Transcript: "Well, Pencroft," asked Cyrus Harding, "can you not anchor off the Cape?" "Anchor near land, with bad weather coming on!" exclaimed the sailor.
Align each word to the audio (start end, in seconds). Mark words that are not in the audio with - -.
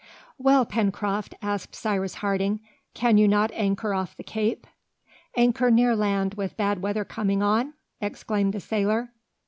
"Well, 0.39 0.65
Pencroft," 0.65 1.35
asked 1.43 1.75
Cyrus 1.75 2.15
Harding, 2.15 2.59
"can 2.95 3.19
you 3.19 3.27
not 3.27 3.51
anchor 3.53 3.93
off 3.93 4.17
the 4.17 4.23
Cape?" 4.23 4.65
"Anchor 5.37 5.69
near 5.69 5.95
land, 5.95 6.33
with 6.33 6.57
bad 6.57 6.81
weather 6.81 7.05
coming 7.05 7.43
on!" 7.43 7.75
exclaimed 8.01 8.53
the 8.53 8.59
sailor. 8.59 9.11